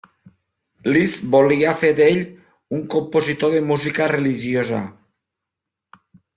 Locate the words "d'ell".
1.99-2.23